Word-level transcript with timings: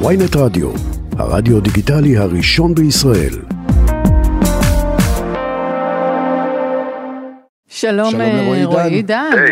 ויינט 0.00 0.36
רדיו, 0.36 0.70
הרדיו 1.18 1.60
דיגיטלי 1.60 2.16
הראשון 2.16 2.74
בישראל. 2.74 3.34
שלום, 7.68 8.10
שלום 8.10 8.20
אה, 8.20 8.42
לרועי 8.42 8.64
רועי 8.64 9.02
דן. 9.02 9.24
דן. 9.34 9.42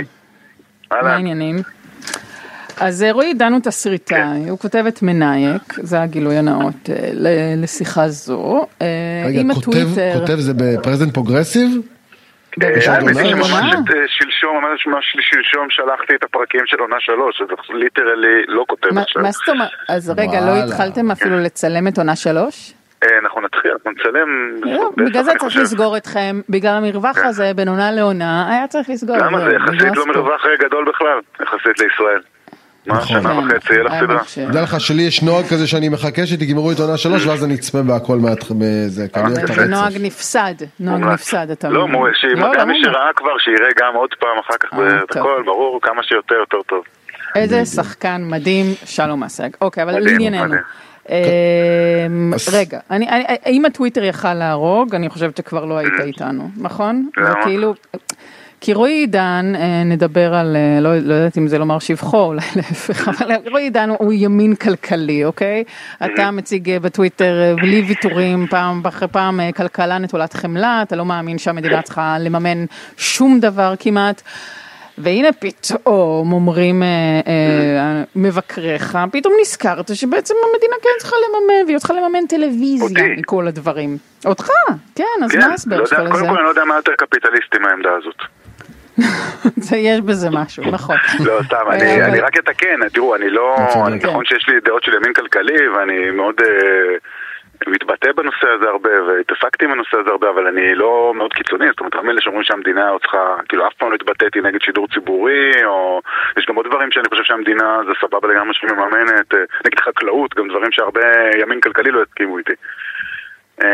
היי, 0.91 1.03
מה. 1.03 1.13
העניינים? 1.15 1.57
אז 2.81 3.03
אה, 3.03 3.13
רועי 3.13 3.35
דן 3.35 3.53
הוא 3.53 3.61
תסריטאי, 3.61 4.49
הוא 4.49 4.59
כותב 4.59 4.85
את 4.89 5.03
מנייק, 5.03 5.75
זה 5.83 6.03
הגילוי 6.03 6.37
הנאות 6.37 6.91
אה, 6.91 7.11
ל- 7.13 7.63
לשיחה 7.63 8.09
זו. 8.09 8.67
רגע, 9.27 9.43
כותב 10.15 10.39
זה 10.39 10.53
ב 10.57 10.64
present 10.64 11.15
progressive? 11.15 11.81
האמת 12.61 13.17
היא? 13.17 13.31
שממש 13.31 13.53
אה, 13.53 13.79
שלשום, 14.09 14.65
ממש 14.65 14.87
ממש 14.87 15.17
שלשום 15.21 15.67
שלחתי 15.71 16.15
את 16.15 16.25
הפרקים 16.25 16.61
של 16.67 16.77
עונה 16.81 16.97
שלוש, 17.01 17.41
אז 17.43 17.49
ליטרלי 17.75 18.43
לא 18.49 18.65
כותב 18.69 18.95
מה- 18.95 19.01
עכשיו. 19.03 19.23
מה 19.23 19.31
זאת 19.31 19.49
אומרת? 19.49 19.71
אז 19.89 20.11
רגע, 20.19 20.41
לא. 20.41 20.53
התחלתם 20.65 21.11
אפילו 21.11 21.39
לצלם 21.39 21.89
את 21.89 21.99
עונה 21.99 22.17
שלוש? 22.17 22.73
אה, 23.05 23.19
אנחנו 23.23 23.41
נתחיל, 23.41 23.71
אנחנו 23.71 23.91
נצלם. 23.91 24.29
לא, 24.63 24.91
בגלל 24.97 25.23
זה 25.23 25.33
צריך. 25.39 25.57
לסגור 25.57 25.97
אתכם, 25.97 26.41
בגלל 26.49 26.75
המרווח 26.75 27.19
הזה 27.19 27.51
בין 27.57 27.69
עונה 27.69 27.91
לעונה, 27.91 28.49
היה 28.53 28.67
צריך 28.69 28.91
לסגור. 28.91 29.17
למה 29.17 29.39
זהו, 29.41 29.51
זה 29.51 29.57
יחסית 29.57 29.97
לא. 29.97 30.07
מרווח 30.07 30.47
אה, 30.47 30.57
גדול 30.67 30.85
בכלל, 30.89 31.19
יחסית 31.43 31.79
לישראל. 31.81 32.21
מה, 32.87 32.95
נכון. 32.95 33.07
שנה 33.23 33.35
כן, 33.35 33.57
וחצי, 33.57 33.73
אלף 33.81 33.93
סדרה. 34.29 34.51
תדע 34.51 34.63
לך 34.63 34.81
שלי 34.81 35.03
יש 35.03 35.23
נוהג 35.23 35.45
כזה 35.47 35.67
שאני 35.67 35.89
מחכה 35.89 36.27
שתגמרו 36.27 36.73
את 36.73 36.79
עונה 36.81 36.97
שלוש 36.97 37.27
ואז 37.27 37.45
אני 37.45 37.55
אצפה 37.55 37.83
בהכל 37.83 38.17
מהתח... 38.19 38.47
בזה, 38.59 39.07
כי 39.13 39.21
אני 39.21 39.29
אוהב 39.35 39.51
את 39.51 39.55
זה 39.57 39.67
נוהג 39.67 39.83
הרצף. 39.85 40.01
נפסד, 40.01 40.55
נוהג. 40.81 41.01
נפסד, 41.05 41.51
אתה 41.51 41.69
לא? 41.69 41.89
מו- 41.89 42.07
לא, 42.35 42.53
לא 42.57 42.65
מי. 42.65 42.83
שראה 42.85 43.09
כבר, 43.17 43.39
שיראה 43.45 43.69
גם 43.81 43.95
עוד 43.95 44.11
פעם 44.21 44.39
אחר 44.41 44.55
כך 44.61 44.69
אה, 44.79 45.03
את. 45.05 45.17
הכל, 45.17 45.43
ברור, 45.47 45.81
כמה 45.83 46.03
שיותר 46.03 46.35
יותר 46.35 46.59
טוב. 46.69 46.85
איזה 47.35 47.65
שחקן 47.65 48.23
מדהים, 48.25 48.67
שלום 48.85 49.25
אסג. 49.25 49.49
אוקיי, 49.61 49.83
אבל 49.83 49.99
לענייננו. 49.99 50.55
אמ, 51.09 51.15
רגע, 52.53 52.79
אני- 52.91 53.09
אני- 53.09 53.25
אם 53.47 53.65
הטוויטר 53.65 54.05
יכל 54.05 54.35
להרוג, 54.35 54.95
אני 54.95 55.09
חושבת 55.11 55.37
שכבר 55.37 55.65
לא 55.65 55.79
היית 55.79 55.93
איתנו, 56.05 56.51
נכון? 56.57 57.09
זה 57.25 57.33
כאילו... 57.43 57.75
כי 58.65 58.73
רועי 58.75 58.93
עידן, 58.93 59.53
אה, 59.57 59.85
נדבר 59.85 60.35
על, 60.35 60.57
אה, 60.57 60.81
לא, 60.81 60.99
לא 60.99 61.15
יודעת 61.15 61.39
אם 61.39 61.49
זה 61.49 61.59
לומר 61.59 61.79
שבחו, 61.79 62.25
אולי 62.25 62.47
להפך, 62.57 63.09
אבל 63.09 63.35
רועי 63.51 63.65
עידן 63.65 63.91
הוא 63.99 64.13
ימין 64.13 64.55
כלכלי, 64.55 65.25
אוקיי? 65.25 65.65
אתה 66.05 66.31
מציג 66.31 66.71
אה, 66.71 66.81
בטוויטר 66.81 67.57
בלי 67.57 67.85
ויתורים, 67.89 68.47
פעם 68.51 68.83
אחרי 68.89 69.09
פעם 69.09 69.41
כלכלה 69.57 69.99
נטולת 69.99 70.33
חמלה, 70.33 70.83
אתה 70.83 70.97
לא 70.97 71.05
מאמין 71.05 71.39
שהמדינה 71.39 71.83
צריכה 71.83 72.17
לממן 72.19 72.65
שום 72.97 73.41
דבר 73.41 73.75
כמעט. 73.79 74.23
והנה 74.99 75.29
פתאום 75.33 76.33
אומרים 76.33 76.83
אה, 76.83 76.89
אה, 77.27 78.03
מבקריך, 78.17 78.99
פתאום 79.13 79.35
נזכרת 79.41 79.97
שבעצם 79.97 80.35
המדינה 80.53 80.75
כן 80.83 80.89
צריכה 80.99 81.17
לממן, 81.17 81.67
והיא 81.67 81.79
צריכה 81.79 81.95
לממן 81.95 82.27
טלוויזיה. 82.29 83.09
מכל 83.17 83.49
הדברים. 83.49 83.97
אותך, 84.25 84.49
כן, 84.95 85.05
אז 85.25 85.31
כן, 85.31 85.39
מה 85.39 85.47
לא 85.47 85.51
ההסבר 85.51 85.85
שלך 85.87 85.99
יודע, 85.99 86.05
לזה? 86.05 86.13
קודם 86.13 86.29
כל 86.29 86.37
אני 86.37 86.45
לא 86.45 86.49
יודע 86.49 86.65
מה 86.65 86.75
יותר 86.75 86.93
קפיטליסטי 86.99 87.59
מהעמדה 87.59 87.91
הזאת. 87.99 88.42
זה 89.67 89.77
יש 89.77 90.01
בזה 90.01 90.29
משהו, 90.33 90.63
נכון. 90.73 90.97
לא, 91.25 91.43
סתם, 91.47 91.57
אה, 91.71 91.75
אני, 91.75 92.05
אני 92.05 92.21
רק 92.21 92.39
אתקן, 92.39 92.89
תראו, 92.89 93.15
אני 93.17 93.31
לא, 93.31 93.57
נכון 94.03 94.25
שיש 94.25 94.49
לי 94.49 94.61
דעות 94.61 94.85
של 94.85 94.95
ימין 94.95 95.13
כלכלי, 95.13 95.69
ואני 95.69 96.11
מאוד 96.11 96.35
אה, 96.41 96.97
מתבטא 97.67 98.13
בנושא 98.13 98.49
הזה 98.57 98.69
הרבה, 98.69 98.91
והתעסקתי 99.07 99.65
עם 99.65 99.73
הנושא 99.73 99.97
הזה 99.97 100.11
הרבה, 100.11 100.31
אבל 100.31 100.47
אני 100.47 100.75
לא 100.75 101.13
מאוד 101.17 101.33
קיצוני, 101.33 101.67
זאת 101.71 101.81
אומרת, 101.81 101.95
הרבה 101.95 102.11
אלה 102.11 102.21
שאומרים 102.21 102.45
שהמדינה 102.45 102.89
עוד 102.89 103.01
צריכה, 103.01 103.37
כאילו 103.49 103.67
אף 103.67 103.75
פעם 103.75 103.91
לא 103.91 103.95
התבטאתי 103.95 104.41
נגד 104.41 104.63
שידור 104.63 104.89
ציבורי, 104.89 105.65
או 105.65 106.01
יש 106.39 106.47
גם 106.49 106.57
עוד 106.57 106.67
דברים 106.67 106.91
שאני 106.91 107.09
חושב 107.09 107.25
שהמדינה 107.25 107.79
זה 107.87 107.93
סבבה 108.01 108.29
לגמרי 108.29 108.55
שהיא 108.55 108.71
מממנת, 108.71 109.35
אה, 109.35 109.39
נגד 109.67 109.81
חקלאות, 109.81 110.35
גם 110.35 110.49
דברים 110.49 110.73
שהרבה 110.73 111.01
ימין 111.43 111.61
כלכלי 111.61 111.91
לא 111.91 112.03
יסכימו 112.03 112.39
איתי. 112.39 112.55
אה, 113.63 113.67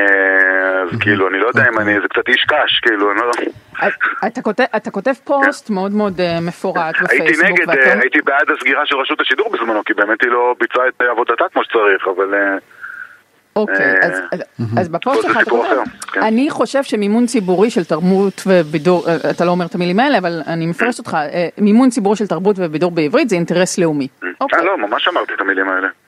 אז 0.83 0.99
כאילו, 1.01 1.29
אני 1.29 1.39
לא 1.39 1.47
יודע 1.49 1.69
אם 1.69 1.79
אני, 1.79 1.95
זה 2.01 2.09
קצת 2.09 2.29
איש 2.29 2.45
קש, 2.49 2.81
כאילו, 2.83 3.13
אני 3.13 3.21
לא... 3.21 3.31
אתה 4.27 4.43
כותב, 4.43 4.65
אתה 4.77 4.91
כותב 4.91 5.13
פוסט 5.25 5.71
מאוד 5.71 5.93
מאוד 5.93 6.21
אה, 6.21 6.41
מפורט 6.41 6.95
הייתי 7.09 7.17
בפייסבוק, 7.25 7.47
נגד, 7.51 7.69
ואתה 7.69 7.81
אה, 7.81 7.93
אומר- 7.93 8.03
הייתי 8.03 8.19
בעד 8.25 8.51
הסגירה 8.57 8.87
של 8.87 8.97
רשות 8.97 9.21
השידור 9.21 9.51
בזמנו, 9.53 9.85
כי 9.85 9.95
באמת 9.95 10.23
היא 10.23 10.31
לא 10.31 10.55
ביצעה 10.61 10.89
את 10.89 11.03
עבודתה 11.13 11.45
כמו 11.53 11.65
שצריך, 11.65 12.09
אבל... 12.17 12.35
אוקיי, 13.57 13.95
אז- 14.77 14.89
בפוסט 14.89 15.23
שלך 15.23 15.37
אתה 15.43 15.51
כותב, 15.51 15.65
אחר, 15.67 15.81
כן. 16.13 16.23
אני 16.23 16.51
חושב 16.51 16.83
שמימון 16.83 17.27
ציבורי 17.27 17.71
של 17.71 17.85
תרבות 17.85 18.43
ובידור, 18.47 19.05
אתה 19.31 19.45
לא 19.45 19.51
אומר 19.51 19.67
את 19.67 19.75
המילים 19.75 20.01
האלה, 20.01 20.19
אבל 20.19 20.41
אני 20.47 20.67
מפרשת 20.67 20.99
אותך, 20.99 21.17
מימון 21.59 21.91
ציבורי 21.91 22.17
של 22.17 22.27
תרבות 22.27 22.57
ובידור 22.59 22.91
בעברית 22.91 23.29
זה 23.29 23.37
אינטרס 23.37 23.79
לאומי. 23.79 24.09
אוקיי. 24.41 24.59
אה, 24.59 24.65
לא, 24.65 24.79
ממש 24.79 25.09
אמרתי 25.09 25.33
את 25.35 25.41
המילים 25.41 25.69
האלה, 25.69 25.89
כן. 25.89 26.08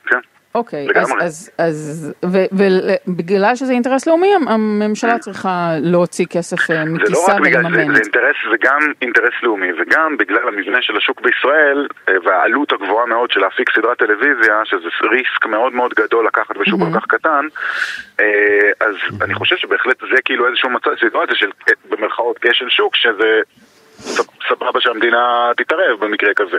אוקיי, 0.55 0.81
אז, 0.81 1.11
לגמרי. 1.11 1.25
אז, 1.25 1.51
אז, 1.59 2.13
ובגלל 2.23 3.57
שזה 3.57 3.73
אינטרס 3.73 4.07
לאומי, 4.07 4.35
הממשלה 4.49 5.19
צריכה 5.25 5.75
להוציא 5.81 6.27
כסף 6.27 6.61
אה, 6.61 6.67
זה 6.67 6.85
לא 6.85 6.85
מכיסה 6.85 7.35
רק 7.35 7.41
בגלל, 7.41 7.63
זה, 7.63 7.69
ולממן 7.69 7.95
זה. 7.95 8.01
אינטרס, 8.01 8.37
זה 8.51 8.57
גם 8.61 8.81
אינטרס 9.03 9.35
לאומי, 9.43 9.69
וגם 9.73 10.17
בגלל 10.17 10.49
המבנה 10.49 10.83
של 10.83 10.97
השוק 10.97 11.21
בישראל, 11.21 11.87
אה, 12.09 12.15
והעלות 12.25 12.73
הגבוהה 12.73 13.07
מאוד 13.07 13.31
של 13.31 13.41
להפיק 13.41 13.71
סדרת 13.77 13.99
טלוויזיה, 13.99 14.63
שזה 14.65 14.89
ריסק 15.11 15.47
מאוד 15.47 15.73
מאוד 15.73 15.95
גדול 15.95 16.27
לקחת 16.27 16.57
בשוק 16.57 16.81
כל 16.81 17.01
כך 17.01 17.07
קטן, 17.07 17.47
אה, 18.21 18.71
אז 18.81 18.95
אני 19.23 19.35
חושב 19.35 19.57
שבהחלט 19.57 20.01
זה 20.01 20.23
כאילו 20.25 20.47
איזשהו 20.47 20.71
מצב, 20.71 20.91
סיטואציה 21.01 21.37
של 21.37 21.51
במרכאות 21.91 22.39
כשל 22.39 22.69
שוק, 22.69 22.97
שזה 22.97 23.41
סבבה 24.49 24.81
שהמדינה 24.81 25.51
תתערב 25.57 26.01
במקרה 26.01 26.35
כזה. 26.35 26.57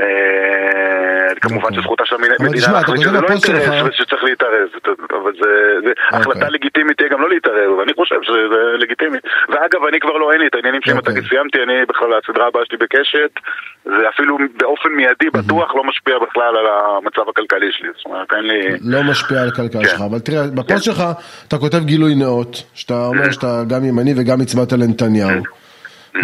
אה, 0.00 1.34
כמובן 1.40 1.58
נכון. 1.58 1.74
שזכותה 1.74 2.04
של 2.06 2.16
המדינה 2.16 2.72
להחליט 2.72 3.00
שזה 3.00 3.20
לא 3.20 3.28
אינטרס 3.28 3.88
ושצריך 3.88 4.24
להתערב, 4.24 4.68
אבל 5.10 5.32
זה 5.42 5.50
זה 5.84 5.92
החלטה 6.10 6.48
לגיטימית 6.48 6.96
תהיה 6.96 7.08
גם 7.08 7.20
לא 7.20 7.28
להתערב, 7.28 7.70
ואני 7.78 7.92
חושב 7.94 8.16
שזה 8.22 8.60
לגיטימי. 8.78 9.18
ואגב, 9.48 9.80
אני 9.88 10.00
כבר 10.00 10.16
לא, 10.16 10.32
אין 10.32 10.40
לי 10.40 10.46
את 10.46 10.54
העניינים 10.54 10.80
שאם 10.84 10.98
אתה 10.98 11.10
אוקיי. 11.10 11.28
סיימתי, 11.28 11.58
אני 11.62 11.72
בכלל, 11.88 12.08
הסדרה 12.22 12.46
הבאה 12.46 12.62
שלי 12.68 12.78
בקשת, 12.78 13.32
זה 13.84 14.08
אפילו 14.08 14.38
באופן 14.60 14.88
מיידי 14.88 15.30
בטוח 15.30 15.74
לא 15.74 15.84
משפיע 15.84 16.14
בכלל 16.18 16.56
על 16.56 16.66
המצב 16.66 17.28
הכלכלי 17.28 17.72
שלי, 17.72 17.88
זאת 17.96 18.06
אומרת, 18.06 18.32
אין 18.32 18.44
לי... 18.44 18.60
לא 18.84 19.02
משפיע 19.02 19.42
על 19.42 19.48
הכלכלה 19.48 19.82
כן. 19.82 19.88
שלך, 19.88 20.00
אבל 20.10 20.18
תראה, 20.18 20.42
בפוסט 20.54 20.84
שלך 20.84 21.02
אתה 21.48 21.58
כותב 21.58 21.84
גילוי 21.84 22.14
נאות, 22.14 22.62
שאתה 22.74 23.06
אומר 23.06 23.30
שאתה 23.30 23.62
גם 23.68 23.84
ימני 23.84 24.14
וגם 24.16 24.40
הצבעת 24.40 24.72
לנתניהו. 24.72 25.42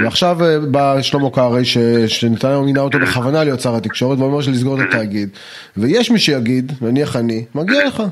ועכשיו 0.03 0.37
אה, 0.43 0.59
בא 0.71 1.03
שלמה 1.03 1.31
קרעי 1.35 1.65
ש- 1.65 1.79
שנתניהו 2.07 2.63
מינה 2.65 2.81
אותו 2.81 2.99
בכוונה 2.99 3.45
להיות 3.45 3.61
שר 3.61 3.77
התקשורת 3.77 4.19
ואומר 4.19 4.41
שלסגור 4.41 4.81
את 4.81 4.87
התאגיד. 4.89 5.29
ויש 5.77 6.11
מי 6.11 6.19
שיגיד, 6.19 6.73
נניח 6.83 7.17
אני, 7.17 7.45
מגיע 7.55 7.85
לך. 7.87 8.03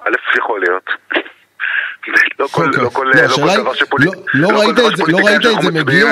א', 0.00 0.10
יכול 0.38 0.60
להיות. 0.60 0.90
לא 2.38 2.46
כל 2.46 2.66
אוקיי. 2.66 2.82
לא 2.82 2.90
לא, 3.34 3.42
לא 3.54 3.62
דבר 3.62 3.74
שפוליט... 3.74 4.08
לא- 4.34 4.48
ראית 4.58 5.46
את 5.58 5.62
זה- 5.62 5.70
מגיע? 5.72 6.06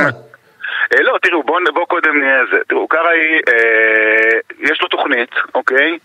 אה, 0.94 1.02
לא, 1.02 1.16
תראו, 1.22 1.42
בואו 1.42 1.58
בוא 1.74 1.84
קודם 1.86 2.20
נהיה 2.20 2.38
זה. 2.52 2.56
תראו, 2.68 2.88
קרעי, 2.88 3.40
אה, 3.48 4.38
יש 4.72 4.82
לו 4.82 4.88
תוכנית, 4.88 5.30
אוקיי? 5.54 5.98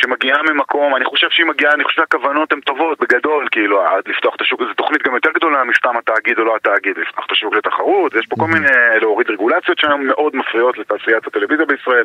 אה, 0.00 0.08
שמגיעה 0.08 0.42
ממקום, 0.42 0.96
אני 0.96 1.04
חושב 1.04 1.26
שהיא 1.30 1.46
מגיעה, 1.46 1.72
אני 1.72 1.84
חושב 1.84 1.96
שהכוונות 1.96 2.52
הן 2.52 2.60
טובות, 2.60 3.00
בגדול, 3.00 3.48
כאילו, 3.50 3.86
עד 3.86 4.02
לפתוח 4.06 4.34
את 4.36 4.40
השוק, 4.40 4.60
זו 4.62 4.74
תוכנית 4.74 5.02
גם 5.02 5.14
יותר 5.14 5.30
גדולה 5.34 5.64
מסתם 5.64 5.96
התאגיד 5.96 6.38
או 6.38 6.44
לא 6.44 6.56
התאגיד, 6.56 6.98
לפתוח 6.98 7.26
את 7.26 7.32
השוק 7.32 7.54
לתחרות, 7.54 8.14
ויש 8.14 8.26
פה 8.26 8.36
כל 8.36 8.46
מיני, 8.46 8.68
להוריד 9.00 9.30
רגולציות 9.30 9.78
שהן 9.78 10.06
מאוד 10.06 10.36
מפריעות 10.36 10.78
לתעשיית 10.78 11.26
הטלוויזיה 11.26 11.66
בישראל. 11.66 12.04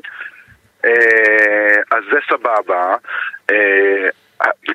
אה, 0.85 1.75
אז 1.91 2.03
זה 2.11 2.19
סבבה. 2.29 2.95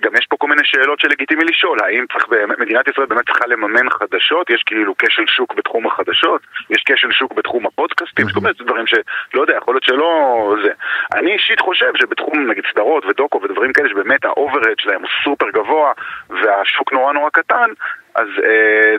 גם 0.02 0.12
יש 0.18 0.26
פה 0.26 0.36
כל 0.36 0.48
מיני 0.48 0.62
שאלות 0.64 1.00
שלגיטימי 1.00 1.44
לשאול, 1.44 1.78
האם 1.84 2.04
צריך 2.12 2.28
מדינת 2.58 2.88
ישראל 2.88 3.06
באמת 3.06 3.26
צריכה 3.26 3.46
לממן 3.46 3.90
חדשות? 3.90 4.50
יש 4.50 4.62
כאילו 4.66 4.94
כשל 4.98 5.26
שוק 5.26 5.54
בתחום 5.54 5.86
החדשות? 5.86 6.40
יש 6.70 6.82
כשל 6.86 7.12
שוק 7.12 7.32
בתחום 7.32 7.66
הפודקאסטים? 7.66 8.26
יש 8.26 8.32
כל 8.32 8.40
מיני 8.40 8.54
דברים 8.58 8.86
שלא 8.86 9.40
יודע, 9.40 9.54
יכול 9.56 9.74
להיות 9.74 9.84
שלא 9.84 10.54
זה. 10.64 10.72
אני 11.14 11.32
אישית 11.32 11.60
חושב 11.60 11.92
שבתחום 11.96 12.50
נגיד 12.50 12.64
סדרות 12.72 13.04
ודוקו 13.04 13.42
ודברים 13.42 13.72
כאלה 13.72 13.88
שבאמת 13.88 14.24
ה 14.24 14.30
overhead 14.30 14.78
שלהם 14.78 15.00
הוא 15.00 15.08
סופר 15.24 15.50
גבוה 15.50 15.92
והשוק 16.30 16.92
נורא 16.92 17.12
נורא 17.12 17.30
קטן, 17.30 17.70
אז 18.20 18.28
אה, 18.44 18.50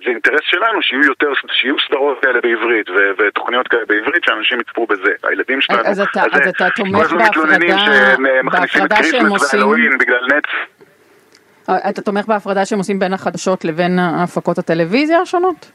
זה 0.06 0.10
אינטרס 0.10 0.40
שלנו 0.44 0.82
שיהיו 0.82 1.02
יותר, 1.04 1.28
שיהיו 1.52 1.76
סדרות 1.88 2.18
כאלה 2.22 2.42
בעברית 2.42 2.90
ו- 2.90 2.94
ותוכניות 3.18 3.68
כאלה 3.68 3.82
בעברית 3.88 4.24
שאנשים 4.26 4.60
יצפו 4.60 4.86
בזה. 4.88 5.12
הילדים 5.24 5.62
שלנו. 5.62 5.80
אז 5.86 6.00
אתה- 6.00 6.22
אז 6.32 6.48
אתה 6.48 6.70
תומך 6.76 6.98
כל 6.98 7.04
הזמן 7.06 7.24
מתלוננים 7.24 7.70
בהפרדה- 7.70 8.14
את 8.14 8.20
בהפרדה 8.52 8.96
שהם 9.04 9.26
עושים- 9.28 9.98
בגלל 10.00 10.26
נט. 10.38 10.48
אה, 11.70 11.90
אתה 11.90 12.02
תומך 12.02 12.26
בהפרדה 12.26 12.66
שהם 12.66 12.78
עושים 12.80 13.00
בין 13.00 13.14
החדשות 13.14 13.66
לבין 13.66 14.00
הפקות 14.00 14.58
הטלוויזיה 14.58 15.20
השונות? 15.22 15.72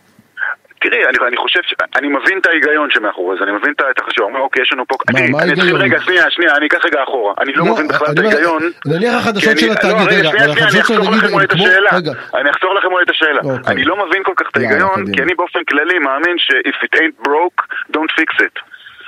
תראי, 0.91 1.05
אני, 1.05 1.19
אני 1.29 1.37
חושב 1.37 1.61
ש... 1.63 1.75
אני 1.97 2.09
מבין 2.09 2.39
את 2.39 2.47
ההיגיון 2.47 2.91
שמאחורי 2.91 3.37
זה, 3.39 3.45
אני 3.45 3.53
מבין 3.53 3.73
את 3.73 3.99
החשיבה. 3.99 4.27
אומר, 4.27 4.41
אוקיי, 4.41 4.63
יש 4.63 4.73
לנו 4.73 4.87
פה... 4.87 4.97
מה, 5.13 5.19
אני, 5.21 5.31
מה 5.31 5.43
אני 5.43 5.53
אתחיל? 5.53 5.77
רגע, 5.77 6.01
שנייה, 6.01 6.31
שנייה, 6.31 6.57
אני 6.57 6.67
אקח 6.67 6.85
רגע 6.85 7.03
אחורה. 7.03 7.35
אני 7.41 7.53
לא, 7.53 7.65
מבין 7.65 7.89
בכלל 7.89 8.09
את 8.13 8.19
ההיגיון. 8.19 8.63
נניח 8.87 9.15
החדשות 9.15 9.59
של 9.59 9.67
לא, 9.67 9.73
התאגיד, 9.73 10.09
רגע, 10.09 10.31
אני 10.31 10.53
התאגיד 10.53 10.81
לכם 10.81 10.95
אולי 11.35 11.45
את 11.45 11.53
השאלה. 11.53 11.91
אני 12.35 12.51
אחסוך 12.51 12.71
לכם 12.79 12.93
אולי 12.93 13.05
את 13.05 13.11
השאלה. 13.11 13.41
אוקיי. 13.45 13.75
אני 13.75 13.85
לא 13.85 14.07
מבין 14.07 14.23
כל 14.23 14.33
כך 14.37 14.47
את 14.51 14.57
ההיגיון. 14.57 15.13
כי 15.15 15.23
אני 15.23 15.35
באופן 15.35 15.65
כללי 15.65 15.99
מאמין 15.99 16.39
ש- 16.39 16.69
if 16.69 16.87
it 16.87 16.99
ain't 17.01 17.29
broke, 17.29 17.61
don't 17.93 18.13
fix 18.21 18.45
it. 18.45 18.61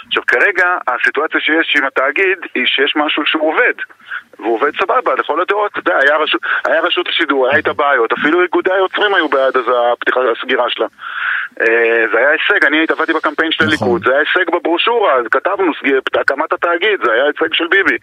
עכשיו 0.09 0.23
כרגע 0.27 0.67
הסיטואציה 0.89 1.41
שיש 1.41 1.75
עם 1.79 1.85
התאגיד 1.87 2.39
היא 2.55 2.67
שיש 2.67 2.93
משהו 2.97 3.23
שהוא 3.27 3.53
עובד 3.53 3.75
והוא 4.39 4.55
עובד 4.55 4.73
סבבה, 4.83 5.15
לכל 5.15 5.41
הדעות, 5.41 5.71
אתה 5.73 5.79
יודע, 5.79 5.99
היה, 6.03 6.17
רשות, 6.17 6.41
היה 6.65 6.81
רשות 6.81 7.09
השידור, 7.09 7.49
היה 7.49 7.57
איתה 7.57 7.73
בעיות, 7.73 8.13
אפילו 8.13 8.43
איגודי 8.43 8.73
היוצרים 8.73 9.15
היו 9.15 9.29
בעד 9.29 9.57
אז 9.57 9.65
הפתיחה, 9.93 10.21
הסגירה 10.37 10.71
שלה. 10.71 10.87
אה, 11.61 12.05
זה 12.13 12.19
היה 12.19 12.31
הישג, 12.31 12.65
אני 12.65 12.87
עבדתי 12.89 13.13
בקמפיין 13.13 13.53
של 13.53 13.65
נכון. 13.65 13.69
הליכוד, 13.69 14.05
זה 14.05 14.11
היה 14.11 14.21
הישג 14.21 14.51
בברושורה, 14.55 15.15
אז 15.15 15.25
כתבנו 15.31 15.73
הקמת 16.21 16.53
התאגיד, 16.53 17.01
זה 17.05 17.13
היה 17.13 17.25
הישג 17.25 17.55
של 17.55 17.67
ביבי. 17.67 17.97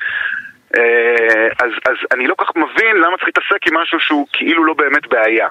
אה, 0.78 1.48
אז, 1.60 1.72
אז 1.90 1.96
אני 2.14 2.28
לא 2.28 2.36
כך 2.38 2.56
מבין 2.56 2.96
למה 2.98 3.18
צריך 3.18 3.28
להתעסק 3.28 3.68
עם 3.68 3.78
משהו 3.78 4.00
שהוא 4.00 4.28
כאילו 4.34 4.66
לא 4.66 4.74
באמת 4.74 5.08
בעיה. 5.08 5.48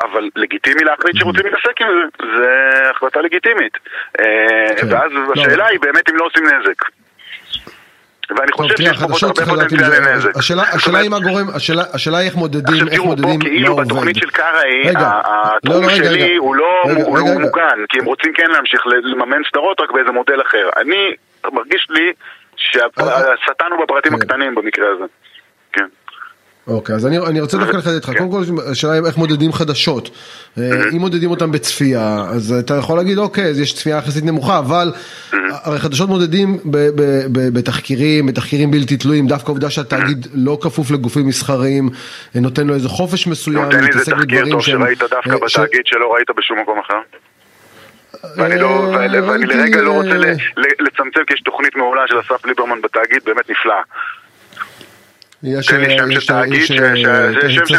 אבל 0.00 0.28
לגיטימי 0.36 0.84
להחליט 0.84 1.16
שרוצים 1.16 1.44
להתעסק 1.44 1.80
עם 1.80 1.88
זה, 1.88 2.26
זה 2.36 2.90
החלטה 2.90 3.20
לגיטימית. 3.20 3.78
אה, 4.20 4.76
כן. 4.80 4.86
ואז 4.90 5.12
לא. 5.12 5.32
השאלה 5.32 5.66
היא 5.66 5.80
באמת 5.80 6.10
אם 6.10 6.16
לא 6.16 6.24
עושים 6.24 6.44
נזק. 6.44 7.01
ואני 8.36 8.52
חושב 8.52 8.74
שיש 8.76 8.88
פה 8.98 9.04
החדשות 9.04 9.38
הרבה 9.38 9.52
פוטנציאל. 9.64 10.10
לנזק. 10.12 10.36
השאלה- 10.36 10.62
השאלה 10.72 10.98
היא 10.98 11.10
מה 11.10 11.18
גורם, 11.20 11.46
השאלה- 11.54 11.84
השאלה 11.94 12.18
היא 12.18 12.26
איך 12.26 12.36
מודדים, 12.36 12.74
עכשיו 12.74 12.86
איך 12.86 12.94
תראו, 12.94 13.06
מודדים 13.06 13.38
מה 13.38 13.44
כאילו 13.44 13.68
עובד. 13.72 13.84
בתוכנית 13.84 14.16
של 14.16 14.30
קרעי, 14.30 14.82
לא, 14.84 14.90
התחום 15.00 15.82
לא, 15.82 15.86
רגע, 15.86 15.94
שלי. 16.04 16.36
הוא 16.36 16.56
לא 16.56 16.64
לא. 16.86 17.38
מוגן, 17.40 17.78
כי 17.88 17.98
הם 17.98 18.04
רוצים 18.04 18.32
כן 18.32 18.50
להמשיך 18.50 18.80
לממן 18.86 19.42
סדרות 19.50 19.80
רק 19.80 19.90
באיזה 19.90 20.10
מודל 20.10 20.40
אחר. 20.42 20.68
אני, 20.76 21.10
מרגיש 21.52 21.86
לי 21.90 22.12
שהשטן 22.56 23.64
הוא 23.76 23.84
בפרטים 23.84 24.12
כן. 24.12 24.18
הקטנים 24.22 24.54
במקרה 24.54 24.86
הזה. 24.94 25.04
כן. 25.72 25.84
אוקיי, 26.66 26.94
אז 26.94 27.06
אני, 27.06 27.18
אני 27.18 27.40
רוצה 27.40 27.58
דווקא 27.58 27.76
לחדד 27.76 27.94
איתך, 27.94 28.06
כן. 28.06 28.18
קודם 28.18 28.30
כל 28.30 28.42
השאלה 28.70 28.92
היא 28.92 29.02
איך 29.06 29.16
מודדים 29.16 29.52
חדשות. 29.52 30.10
אה, 30.58 30.70
אם 30.92 30.98
מודדים 30.98 31.30
אותם 31.30 31.52
בצפייה, 31.52 32.24
אז 32.28 32.52
אתה 32.52 32.74
יכול 32.74 32.96
להגיד 32.96 33.18
אוקיי, 33.18 33.44
אז 33.44 33.58
יש 33.58 33.74
צפייה 33.74 33.96
יחסית 33.96 34.24
נמוכה, 34.24 34.58
אבל 34.58 34.92
הרי 35.48 35.78
חדשות 35.78 36.08
מודדים 36.08 36.58
בתחקירים, 37.52 38.26
בתחקירים 38.26 38.70
בלתי 38.70 38.96
תלויים, 38.96 39.26
דווקא 39.26 39.46
העובדה 39.46 39.70
שהתאגיד 39.70 40.26
לא 40.34 40.58
כפוף 40.62 40.90
לגופים 40.90 41.26
מסחריים, 41.26 41.88
אה, 42.36 42.40
נותן 42.40 42.66
לו 42.66 42.74
איזה 42.74 42.88
חופש 42.88 43.26
מסוים, 43.26 43.64
נותן 43.64 43.84
לי 43.84 43.88
איזה 43.88 44.10
תחקיר 44.10 44.50
טוב. 44.50 44.62
שראית 44.62 44.98
דווקא 44.98 45.30
אה, 45.30 45.38
בתאגיד 45.46 45.82
שלא 45.84 46.14
ראית 46.14 46.28
בשום 46.36 46.58
מקום 46.58 46.78
אחר. 46.78 47.00
ואני 48.36 48.58
לא, 48.58 48.66
ואני 48.66 49.18
ראיתי, 49.18 49.46
לרגע 49.46 49.80
לא 49.80 49.92
רוצה 49.92 50.14
לצמצם 50.80 51.20
כי 51.26 51.34
יש 51.34 51.40
תוכנית 51.40 51.76
מעולה 51.76 52.02
של 52.06 52.20
אסף 52.20 52.46
ליברמן 52.46 52.80
בתאגיד, 52.82 53.22
באמת 53.24 53.50
נפלאה. 53.50 53.82
יש, 55.42 55.72
אה, 55.72 55.76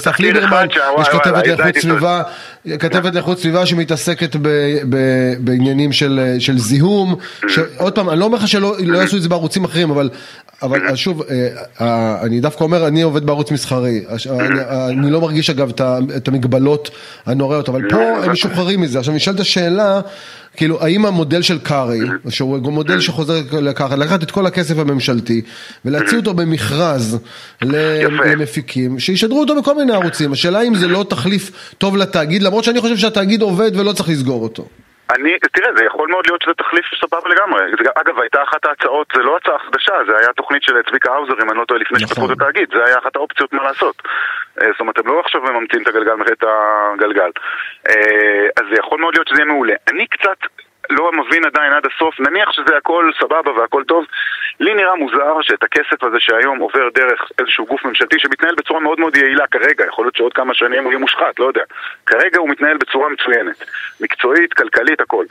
תחקיר 0.03 0.33
ליברמן, 0.33 0.67
יש 1.01 1.07
כתבת 1.09 1.47
לאיכות 1.47 1.77
סביבה, 1.77 2.23
כתבת 2.79 3.13
לאיכות 3.13 3.39
סביבה 3.39 3.65
שמתעסקת 3.65 4.35
בעניינים 5.39 5.91
של, 5.91 6.35
של 6.39 6.57
זיהום, 6.57 7.15
שעוד 7.47 7.95
פעם, 7.95 8.09
אני 8.09 8.19
לא 8.19 8.25
אומר 8.25 8.37
לך 8.37 8.47
שלא 8.47 8.75
לא 8.85 8.97
יעשו 8.97 9.17
את 9.17 9.21
זה 9.21 9.29
בערוצים 9.29 9.63
אחרים, 9.63 9.89
אבל, 9.89 10.09
אבל 10.63 10.95
שוב, 10.95 11.21
אה, 11.21 11.47
אה, 11.81 12.21
אני 12.21 12.39
דווקא 12.39 12.63
אומר, 12.63 12.87
אני 12.87 13.01
עובד 13.01 13.25
בערוץ 13.25 13.51
מסחרי, 13.51 14.03
הש- 14.09 14.27
אני, 14.27 15.11
לא 15.11 15.21
מרגיש 15.21 15.49
אגב 15.49 15.71
את 16.15 16.27
המגבלות 16.27 16.89
הנוראיות, 17.25 17.69
אבל 17.69 17.89
פה 17.89 17.97
הם 18.23 18.31
משוחררים 18.31 18.81
מזה. 18.81 18.99
עכשיו 18.99 19.13
נשאלת 19.13 19.39
השאלה, 19.39 20.01
כאילו, 20.57 20.81
האם 20.83 21.05
המודל 21.05 21.41
של 21.41 21.59
קרעי, 21.59 21.99
שהוא 22.29 22.71
מודל 22.73 22.99
שחוזר 22.99 23.41
לקחת, 23.51 23.97
לקחת 23.97 24.23
את 24.23 24.31
כל 24.31 24.45
הכסף 24.45 24.77
הממשלתי 24.77 25.41
ולהוציא 25.85 26.17
אותו 26.17 26.33
במכרז. 26.33 27.17
למפיקים, 27.61 28.99
שישדרו 28.99 29.39
אותו 29.39 29.61
בכל 29.61 29.77
מיני 29.77 29.93
ערוצים. 29.93 30.31
השאלה 30.31 30.61
אם 30.61 30.75
זה 30.75 30.87
לא 30.87 31.05
תחליף 31.09 31.51
טוב 31.77 31.97
לתאגיד, 31.97 32.43
למרות 32.43 32.63
שאני 32.63 32.81
חושב 32.81 32.97
שהתאגיד 32.97 33.41
עובד 33.41 33.71
ולא 33.75 33.93
צריך 33.93 34.09
לסגור 34.09 34.43
אותו. 34.43 34.65
אני, 35.15 35.39
תראה, 35.39 35.71
זה 35.77 35.85
יכול 35.85 36.07
מאוד 36.09 36.25
להיות 36.27 36.41
שזה 36.41 36.53
תחליף 36.53 36.85
סבבה 37.01 37.29
לגמרי. 37.29 37.61
זה, 37.71 37.89
אגב, 37.95 38.19
הייתה 38.19 38.43
אחת 38.43 38.65
ההצעות, 38.65 39.07
זה 39.15 39.21
לא 39.23 39.37
הצעה 39.37 39.59
חדשה, 39.59 39.93
זה 40.07 40.17
היה 40.17 40.33
תוכנית 40.33 40.63
של 40.63 40.73
צביקה 40.89 41.13
האוזר, 41.13 41.33
אם 41.43 41.49
אני 41.49 41.57
לא 41.57 41.65
טועה, 41.65 41.79
לפני 41.79 41.95
נכון. 41.95 42.07
שפתחו 42.07 42.25
את 42.25 42.31
התאגיד, 42.31 42.69
זה 42.75 42.85
היה 42.85 42.97
אחת 42.97 43.15
האופציות 43.15 43.53
מה 43.53 43.63
לעשות. 43.63 44.01
אה, 44.61 44.67
זאת 44.71 44.79
אומרת, 44.79 44.97
הם 44.97 45.07
לא 45.07 45.19
עכשיו 45.19 45.41
מממציאים 45.41 45.83
את 45.83 45.87
הגלגל, 45.87 46.13
את 46.33 46.43
הגלגל. 46.47 47.31
אה, 47.89 48.45
אז 48.57 48.65
זה 48.71 48.75
יכול 48.79 48.99
מאוד 48.99 49.13
להיות 49.15 49.27
שזה 49.27 49.41
יהיה 49.41 49.45
מעולה. 49.45 49.73
אני 49.91 50.07
קצת 50.07 50.37
מבין 51.33 51.45
עדיין 51.45 51.73
עד 51.73 51.85
הסוף, 51.85 52.19
נניח 52.19 52.51
שזה 52.51 52.77
הכל 52.77 53.11
סבבה 53.19 53.51
והכל 53.51 53.83
טוב, 53.83 54.05
לי 54.59 54.73
נראה 54.73 54.95
מוזר 54.95 55.41
שאת 55.41 55.63
הכסף 55.63 56.03
הזה 56.03 56.17
שהיום 56.19 56.59
עובר 56.59 56.89
דרך 56.95 57.31
איזשהו 57.39 57.65
גוף 57.65 57.85
ממשלתי 57.85 58.19
שמתנהל 58.19 58.55
בצורה 58.55 58.79
מאוד 58.79 58.99
מאוד 58.99 59.15
יעילה 59.15 59.47
כרגע, 59.47 59.85
יכול 59.85 60.05
להיות 60.05 60.15
שעוד 60.15 60.33
כמה 60.33 60.53
שנים 60.53 60.83
הוא 60.83 60.91
יהיה 60.91 60.99
מושחת, 60.99 61.39
לא 61.39 61.45
יודע. 61.45 61.63
כרגע 62.05 62.39
הוא 62.39 62.49
מתנהל 62.49 62.77
בצורה 62.77 63.09
מצוינת, 63.09 63.63
מקצועית, 64.01 64.53
כלכלית, 64.53 65.01
הכל. 65.01 65.25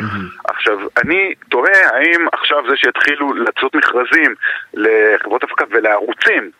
עכשיו, 0.44 0.78
אני 1.04 1.34
תוהה 1.48 1.96
האם 1.96 2.28
עכשיו 2.32 2.62
זה 2.70 2.76
שיתחילו 2.76 3.34
לצאת 3.34 3.74
מכרזים 3.74 4.34
לחברות 4.74 5.44
הפקה 5.44 5.64
ולערוצים, 5.70 6.50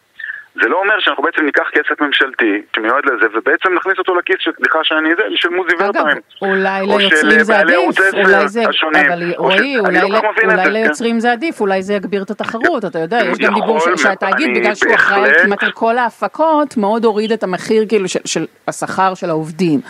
זה 0.55 0.69
לא 0.69 0.77
אומר 0.77 0.95
שאנחנו 1.01 1.23
בעצם 1.23 1.45
ניקח 1.45 1.63
כסף 1.73 2.01
ממשלתי 2.01 2.63
שמיועד 2.77 3.05
לזה 3.07 3.27
ובעצם 3.35 3.75
נכניס 3.75 3.99
אותו 3.99 4.15
לכיס 4.15 4.37
של, 4.39 4.51
סליחה 4.57 4.79
שאני 4.83 5.09
זה, 5.17 5.23
של 5.35 5.49
מוזי 5.49 5.71
אגב, 5.79 5.97
ורטיים. 5.97 6.17
אולי 6.43 6.81
או 6.81 7.01
של 7.01 7.07
ליוצרים 7.27 7.43
זה 7.45 7.53
בעלי 7.53 7.75
עדיף, 7.75 8.15
אולי 8.15 8.49
זה, 8.49 8.63
אבל 9.09 9.33
רועי, 9.37 9.79
אולי 9.79 10.01
לא 10.11 10.19
אולי 10.45 10.65
כן. 10.65 10.73
ליוצרים 10.73 11.21
זה 11.21 11.33
עדיף, 11.33 11.61
אולי 11.61 11.83
זה 11.83 11.95
יגביר 11.95 12.23
את 12.23 12.31
התחרות, 12.31 12.85
אתה 12.85 12.99
יודע, 12.99 13.19
יש 13.33 13.39
גם 13.39 13.55
דיבור 13.55 13.77
יכול, 13.79 13.97
ש- 13.97 14.03
שהתאגיד, 14.03 14.49
אני 14.49 14.61
בגלל 14.61 14.75
שהוא 14.75 14.95
אחראי 14.95 15.31
כמעט 15.43 15.63
על 15.63 15.73
כל 15.73 15.99
ההפקות, 15.99 16.77
מאוד 16.77 17.05
הוריד 17.05 17.33
את 17.33 17.43
המחיר 17.43 17.85
כאילו 17.89 18.09
של- 18.09 18.19
של 18.25 18.47
השכר 18.69 19.15
של 19.15 19.31
העובדים. 19.31 19.81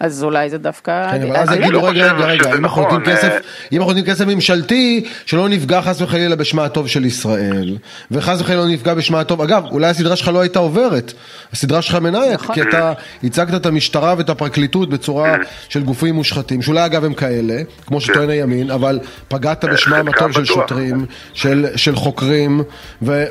אז 0.00 0.24
אולי 0.24 0.50
זה 0.50 0.58
דווקא... 0.58 1.10
כן, 1.10 1.22
אבל 1.22 1.36
אז 1.36 1.48
אז 1.48 1.54
יגידו, 1.56 1.72
לא 1.72 1.88
רגע, 1.88 2.02
חושב 2.02 2.14
רגע, 2.16 2.26
רגע, 2.26 2.44
שזה 2.44 2.58
אם 2.58 2.64
אנחנו 2.64 2.82
נותנים 2.82 3.00
נכון, 3.00 3.14
כסף, 3.16 3.28
אה, 3.30 3.38
אם 3.72 3.76
אנחנו 3.80 3.92
נותנים 3.92 4.14
כסף 4.14 4.26
ממשלתי, 4.26 5.04
שלא 5.26 5.48
נפגע 5.48 5.82
חס 5.82 6.00
וחלילה 6.00 6.36
בשמה 6.36 6.64
הטוב 6.64 6.88
של 6.88 7.04
ישראל, 7.04 7.76
וחס 8.10 8.40
וחלילה 8.40 8.62
לא 8.62 8.68
נפגע 8.68 8.94
בשמה 8.94 9.20
הטוב, 9.20 9.40
אגב, 9.40 9.64
אולי 9.70 9.86
הסדרה 9.86 10.16
שלך 10.16 10.28
לא 10.28 10.40
הייתה 10.40 10.58
עוברת, 10.58 11.12
הסדרה 11.52 11.82
שלך 11.82 11.94
מנאייק, 11.94 12.40
נכון. 12.42 12.54
כי 12.54 12.62
אתה 12.62 12.92
הצגת 13.24 13.54
את 13.54 13.66
המשטרה 13.66 14.14
ואת 14.18 14.30
הפרקליטות 14.30 14.90
בצורה 14.90 15.34
של 15.68 15.82
גופים 15.82 16.14
מושחתים, 16.14 16.62
שאולי 16.62 16.86
אגב 16.86 17.04
הם 17.04 17.14
כאלה, 17.14 17.62
כמו 17.86 18.00
שטוען 18.00 18.30
הימין, 18.30 18.70
אבל 18.70 18.98
פגעת 19.28 19.64
בשמם 19.64 19.94
חלקם 19.96 20.08
הטוב 20.08 20.32
של. 20.32 20.44
שוטרים, 20.44 21.06
של 21.34 21.66
של 21.76 21.96
חוקרים, 21.96 22.58
לא 22.58 22.64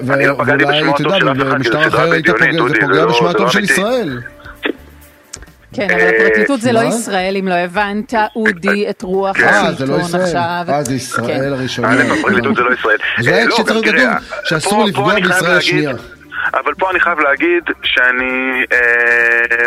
ואולי, 0.02 0.30
אתה 0.30 0.54
יודע, 0.54 0.74
של 0.78 0.90
אף 0.90 1.02
אחד, 1.02 1.34
כי 1.34 1.44
במשטר 1.44 1.84
זו 1.84 1.90
סדרה 1.90 2.04
אחר 2.04 2.12
היית 2.12 2.30
פוגע, 2.30 2.52
לא- 2.88 3.12
בשמה 3.12 3.30
הטוב 3.30 3.42
לא 3.42 3.50
של. 3.50 3.64
ישראל. 3.64 4.20
כן, 5.78 5.88
אבל 5.92 6.16
הפרקליטות 6.16 6.62
זה 6.62 6.72
לא? 6.72 6.80
ישראל, 6.80 7.38
אם 7.40 7.48
לא 7.48 7.54
הבנת, 7.54 8.14
אודי 8.36 8.90
את 8.90 9.02
רוח 9.02 9.40
אה, 9.40 9.72
זה 9.72 9.86
לא 9.86 9.96
השלטון. 9.96 10.22
עכשיו. 10.22 10.66
אה, 10.70 10.84
זה 10.84 10.96
ישראל 10.96 11.28
כן. 11.28 11.54
הראשונה. 11.54 11.90
הפרקליטות 11.90 12.56
זה 12.56 12.62
לא 12.64 12.74
ישראל. 12.74 12.98
אה, 13.28 13.46
לא, 13.46 13.52
כשצריך 13.52 13.72
להיות 13.72 13.96
תראה, 13.96 14.20
כתוב 14.20 14.40
שאסור 14.46 14.86
לפגוע 14.86 15.16
בישראל 15.16 15.58
השנייה. 15.58 15.92
אבל 16.54 16.74
פה 16.74 16.92
אני 16.92 17.00
חייב 17.00 17.20
להגיד 17.20 17.64
שאני... 17.84 18.66
אה, 18.72 19.66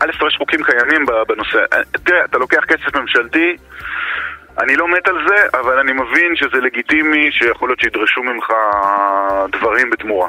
א', 0.00 0.26
יש 0.28 0.36
חוקים 0.38 0.60
קיימים 0.64 1.06
בנושא. 1.28 1.58
אה, 1.72 1.78
תראה, 2.04 2.24
אתה 2.24 2.38
לוקח 2.38 2.64
כסף 2.68 2.96
ממשלתי, 2.96 3.56
אני 4.58 4.76
לא 4.76 4.88
מת 4.88 5.08
על 5.08 5.16
זה, 5.28 5.58
אבל 5.60 5.78
אני 5.78 5.92
מבין 5.92 6.36
שזה 6.36 6.60
לגיטימי 6.60 7.28
שיכול 7.30 7.68
להיות 7.68 7.80
שידרשו 7.80 8.22
ממך 8.22 8.46
דברים 9.52 9.90
בתמורה. 9.90 10.28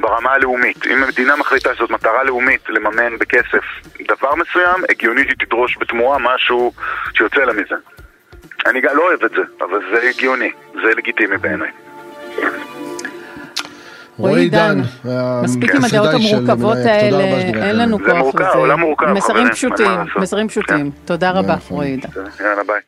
ברמה 0.00 0.30
הלאומית. 0.30 0.86
אם 0.86 1.02
המדינה 1.02 1.36
מחליטה 1.36 1.74
שזאת 1.74 1.90
מטרה 1.90 2.24
לאומית 2.24 2.60
לממן 2.68 3.18
בכסף 3.18 3.64
דבר 4.08 4.34
מסוים, 4.34 4.84
הגיונית 4.90 5.28
היא 5.28 5.46
תדרוש 5.46 5.78
בתמורה 5.80 6.18
משהו 6.18 6.72
שיוצא 7.14 7.40
לה 7.40 7.52
מזה. 7.52 7.74
אני 8.66 8.80
גם 8.80 8.96
לא 8.96 9.02
אוהב 9.08 9.24
את 9.24 9.30
זה, 9.30 9.42
אבל 9.60 9.78
זה 9.94 10.08
הגיוני, 10.08 10.50
זה 10.74 10.94
לגיטימי 10.96 11.36
בעיניי. 11.36 11.70
רועי 14.18 14.48
דן, 14.50 14.80
אה, 15.08 15.42
מספיק 15.44 15.74
עם 15.74 15.84
הדעות 15.84 16.14
המורכבות 16.14 16.76
האלה, 16.76 17.24
אין 17.68 17.78
לנו 17.78 17.98
זה 17.98 18.04
כוח 18.04 18.14
מורכב, 18.14 18.38
לזה. 18.40 18.48
העולם 18.48 18.80
מורכב, 18.80 19.06
מסרים 19.06 19.22
חברים, 19.22 19.50
פשוטים, 19.52 19.86
אין 19.86 19.94
מה 19.94 20.04
לעשות. 20.04 20.22
מסרים 20.22 20.48
פשוטים. 20.48 20.90
תודה 21.04 21.30
רבה. 21.30 21.56
רועי 21.68 21.96
דן. 21.96 22.08
יאללה 22.40 22.62
ביי. 22.66 22.80